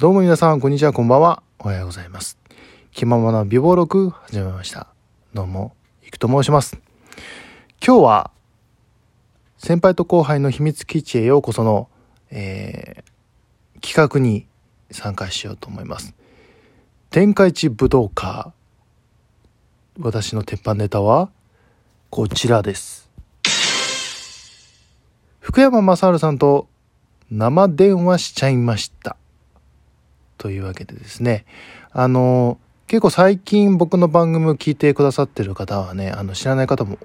[0.00, 1.42] どうも皆さん、こんにちは、こんばんは。
[1.58, 2.38] おはようございます。
[2.90, 4.86] 気ままな美貌録始めました。
[5.34, 6.80] どうも、いくと申します。
[7.86, 8.30] 今日は、
[9.58, 11.90] 先輩と後輩の秘密基地へようこその、
[12.30, 14.46] えー、企画に
[14.90, 16.14] 参加しようと思います。
[17.10, 18.54] 天下一武道家。
[19.98, 21.28] 私の鉄板ネタは、
[22.08, 23.10] こちらです。
[25.40, 26.68] 福山雅治さんと
[27.30, 29.18] 生電話しちゃいました。
[30.40, 31.44] というわけでですね、
[31.92, 36.98] あの、結構最近僕の番組を聞いてくださってる方はね、あの、知らない方も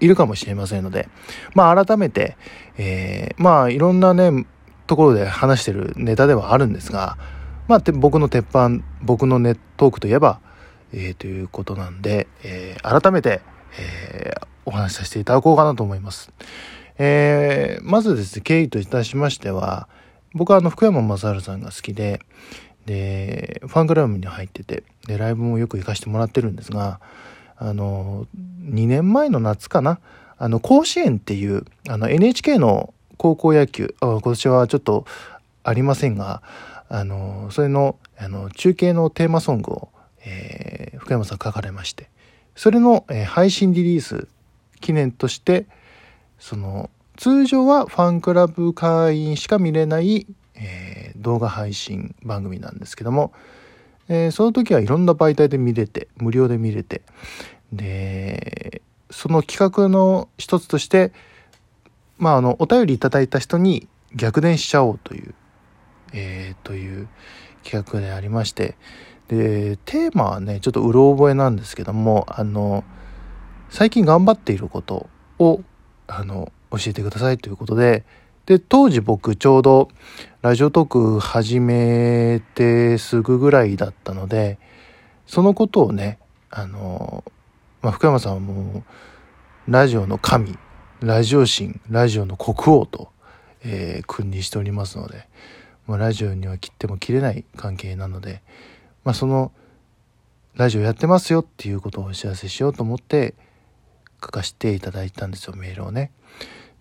[0.00, 1.08] いるかもしれませんので、
[1.54, 2.36] まあ改めて、
[2.76, 4.46] えー、まあいろんなね、
[4.86, 7.16] ところで話してるネタではあるんですが、
[7.68, 10.38] まあ僕の鉄板、僕のネットークといえば、
[10.92, 13.40] えー、ということなんで、えー、改めて、
[13.80, 16.30] えー、お話しさせていただこうかなと思います。
[16.98, 19.88] えー、まずですね、経緯といたしましては、
[20.36, 22.20] 僕はあの福山雅治さんが好きで、
[22.84, 27.00] で、ファンクラブに入ってて、で、ライブもよく行かせてもらってるんですが、
[27.56, 28.26] あの、
[28.62, 29.98] 2年前の夏かな、
[30.38, 35.06] あの、甲子園っていう、あの、NHK の高校野球、あ今年はちょっと
[35.64, 36.42] ありませんが、
[36.88, 39.88] あの、それの、あの、中継のテーマソングを、
[40.24, 42.10] えー、福山さん書かれまして、
[42.54, 44.28] それの、えー、配信リリース
[44.80, 45.66] 記念として、
[46.38, 53.32] その、通常はファンクラブ会員しか見れない、えー、動画配信番組なんですけども、
[54.08, 57.02] えー、その時はいろんな媒体で見れて無料で見れて
[57.72, 61.12] でその企画の一つとして
[62.18, 65.34] まああのお便りいただいた人に逆伝しちゃおうという、
[66.12, 67.08] えー、という
[67.62, 68.76] 企画でありまして
[69.28, 72.84] でテーマはねちょっとうろ覚えなんですけどもあの
[73.68, 75.08] 最近頑張っていること
[75.38, 75.60] を
[76.06, 78.04] あの教えてくださいということで、
[78.46, 79.88] で、当時僕ちょうど
[80.42, 84.58] ラジオトーク始めてすぐぐらいだったので、
[85.26, 86.18] そのことをね、
[86.50, 87.24] あの、
[87.82, 88.84] まあ、福山さんはも
[89.68, 90.56] う、ラジオの神、
[91.00, 93.08] ラジオ神、ラジオの国王と、
[93.64, 95.28] えー、君にしておりますので、
[95.88, 98.42] まあ、ラジオには切っても切れない関係なので、
[99.04, 99.50] まあ、その、
[100.54, 103.34] ラジオやってますよっていうことをお知らせしようと思って
[104.22, 106.12] 書かせていただいたんですよ、メールをね。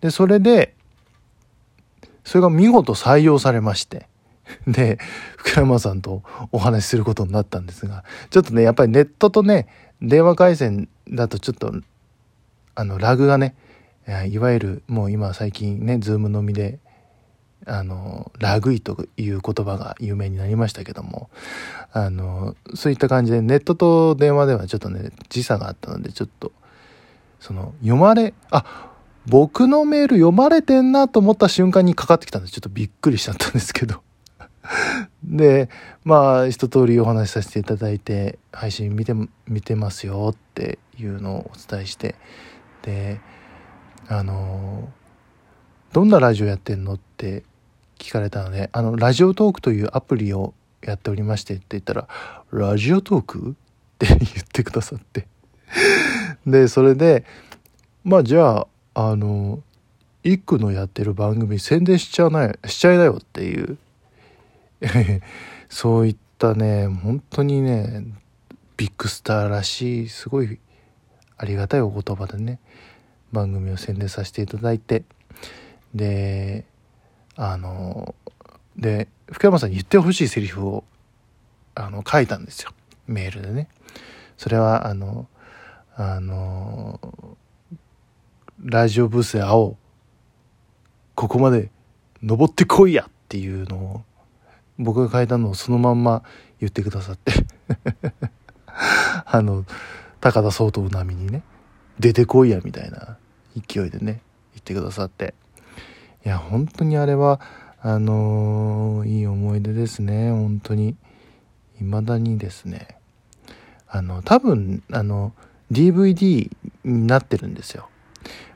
[0.06, 0.76] で、それで、
[2.24, 4.08] それが見事採用されまして、
[4.68, 5.00] で、
[5.36, 6.22] 福山さんと
[6.52, 9.68] お話しすることになったんですが、ちょっとね、やっぱりネットとね、
[10.04, 11.74] 電話回線だとちょっと、
[12.76, 13.56] あの、ラグがね、
[14.30, 16.78] いわゆるもう今最近ね、ズーム飲みで、
[17.66, 21.32] あの、ラグいという言葉が有名になりましたけども、
[21.92, 26.52] あの、そういった感じでネットと電話ではちょっとね、時差があったので、ちょっと、
[27.40, 28.92] その、読まれ、あ、
[29.28, 34.02] 僕のメール読まれてんなと思った瞬間にかかってきたんで、ちょっとびっくりしちゃったんですけど。
[35.24, 35.69] で、
[36.03, 39.14] まあ、一通りお話しさせていただいて、配信見て、
[39.47, 42.16] 見てますよっていうのをお伝えして、
[42.84, 43.19] で、
[44.08, 44.90] あの、
[45.94, 47.44] どんなラジオやってんのって
[47.97, 52.08] 聞かれたので、あの、ラジオトークというアプリをやっておりましてって言ったら、
[52.52, 53.56] ラジオトーク？
[53.96, 54.19] って言っ
[54.52, 55.28] てくださって。
[56.46, 57.25] で、それで、
[58.03, 59.62] まあじゃあ、あの
[60.24, 63.78] 一句のやってる番組宣伝しちゃないしちゃいなよっていう。
[65.70, 68.06] そういったね本当にね
[68.78, 70.60] ビッグスターらしいすごい
[71.38, 72.60] ありがたいお言葉でね
[73.32, 75.04] 番組を宣伝させていただいて。
[75.94, 76.66] で
[77.38, 78.16] あの
[78.78, 80.84] で福山さんに言ってほしいセリフを
[81.74, 82.72] あの書いたんですよ。
[83.08, 83.68] メールでね。
[84.38, 85.28] それはあの
[85.96, 87.00] あの
[88.64, 89.78] ラジオブースへ会おう。
[91.14, 91.70] ここまで
[92.24, 94.04] 登ってこいやっていうのを、
[94.78, 96.24] 僕が書いたのをそのまんま
[96.60, 97.32] 言ってくださって
[99.26, 99.66] あの、
[100.20, 101.44] 高田総統並みにね、
[102.00, 103.18] 出てこいやみたいな
[103.56, 104.22] 勢いでね、
[104.54, 105.34] 言ってくださって。
[106.26, 107.40] いや、本当にあれは、
[107.82, 110.96] あのー、いい思い出ですね、本当に。
[111.78, 112.97] 未だにですね。
[113.88, 115.34] あの、多分、あの、
[115.72, 116.50] DVD
[116.84, 117.90] になってるんですよ。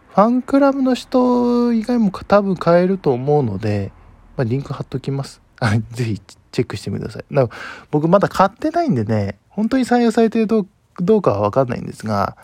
[0.10, 3.92] ファンクラブの人以外も多分買えると思うので、
[4.38, 5.42] まあ、リンク貼っときます。
[5.92, 6.22] ぜひ
[6.52, 7.26] チェックしてみてください。
[7.32, 7.62] だから
[7.92, 10.66] 僕まだ買ってないんでね、本当に採用されてるど
[10.98, 12.38] どうかはわかんないんですが、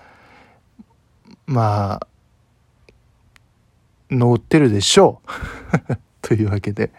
[1.47, 2.07] まあ、
[4.11, 5.21] 乗ってるでしょ
[5.89, 6.91] う というわけで、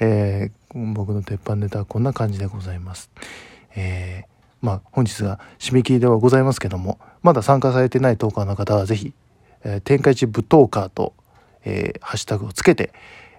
[0.00, 3.10] えー、僕の鉄板ネタはこんな感じでございます。
[3.74, 9.14] えー、まあ本日が締め切りではございますけども、まだ参加されてないトーカーの方はぜひ
[9.64, 11.14] え、天下一舞踏家と、
[11.64, 12.92] えー、ハッシュタグをつけて、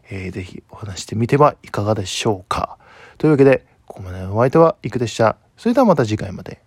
[0.10, 2.78] えー、ぜひお話してみてはいかがでしょうか。
[3.18, 5.38] というわけで、ここまでのお相手はいくでした。
[5.58, 6.62] それではまた次回まで。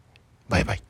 [0.48, 0.82] バイバイ。